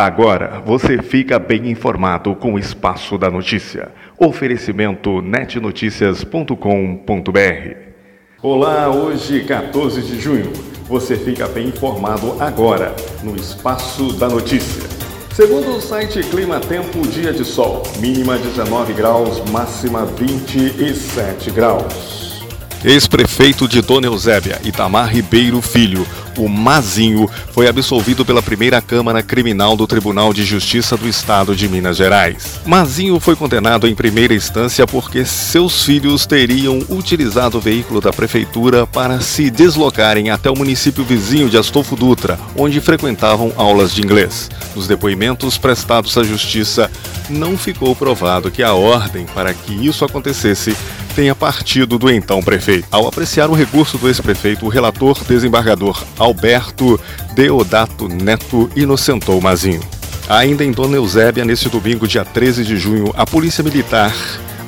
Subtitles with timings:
[0.00, 3.90] Agora você fica bem informado com o Espaço da Notícia.
[4.18, 7.76] Oferecimento netnoticias.com.br.
[8.42, 10.50] Olá, hoje 14 de junho.
[10.88, 14.88] Você fica bem informado agora no Espaço da Notícia.
[15.34, 22.39] Segundo o site Clima Tempo, dia de sol, mínima 19 graus, máxima 27 graus.
[22.82, 26.06] Ex-prefeito de Dona Eusébia, Itamar Ribeiro Filho,
[26.38, 31.68] o Mazinho, foi absolvido pela primeira Câmara Criminal do Tribunal de Justiça do Estado de
[31.68, 32.58] Minas Gerais.
[32.64, 38.86] Mazinho foi condenado em primeira instância porque seus filhos teriam utilizado o veículo da prefeitura
[38.86, 44.48] para se deslocarem até o município vizinho de Astolfo Dutra, onde frequentavam aulas de inglês.
[44.74, 46.90] Nos depoimentos prestados à Justiça,
[47.28, 50.74] não ficou provado que a ordem para que isso acontecesse
[51.10, 52.86] tenha partido do então prefeito.
[52.90, 56.98] Ao apreciar o recurso do ex-prefeito, o relator desembargador Alberto
[57.34, 59.80] Deodato Neto inocentou Mazinho.
[60.28, 64.14] Ainda em Dona Eusébia, nesse domingo, dia 13 de junho, a Polícia Militar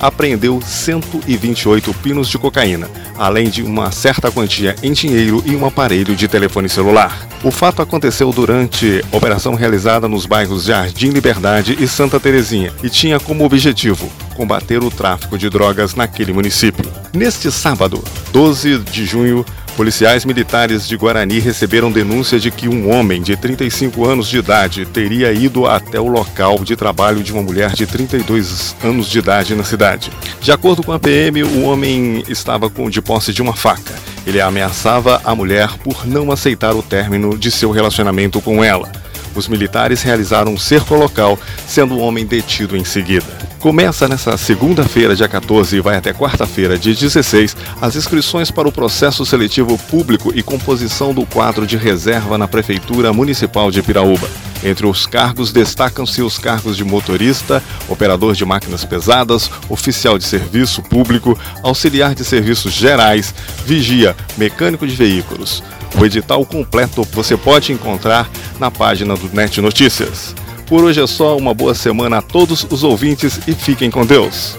[0.02, 6.16] apreendeu 128 pinos de cocaína, além de uma certa quantia em dinheiro e um aparelho
[6.16, 7.26] de telefone celular.
[7.44, 13.20] O fato aconteceu durante operação realizada nos bairros Jardim Liberdade e Santa Terezinha e tinha
[13.20, 16.84] como objetivo combater o tráfico de drogas naquele município.
[17.12, 19.44] Neste sábado, 12 de junho,
[19.76, 24.84] Policiais militares de Guarani receberam denúncia de que um homem de 35 anos de idade
[24.84, 29.54] teria ido até o local de trabalho de uma mulher de 32 anos de idade
[29.54, 30.10] na cidade.
[30.42, 33.94] De acordo com a PM, o homem estava de posse de uma faca.
[34.26, 38.92] Ele ameaçava a mulher por não aceitar o término de seu relacionamento com ela.
[39.34, 43.41] Os militares realizaram um cerco local, sendo o homem detido em seguida.
[43.62, 48.72] Começa nesta segunda-feira, dia 14, e vai até quarta-feira, dia 16, as inscrições para o
[48.72, 54.28] processo seletivo público e composição do quadro de reserva na Prefeitura Municipal de Piraúba.
[54.64, 60.82] Entre os cargos destacam-se os cargos de motorista, operador de máquinas pesadas, oficial de serviço
[60.82, 63.32] público, auxiliar de serviços gerais,
[63.64, 65.62] vigia, mecânico de veículos.
[65.96, 70.34] O edital completo você pode encontrar na página do Net Notícias.
[70.72, 74.56] Por hoje é só, uma boa semana a todos os ouvintes e fiquem com Deus.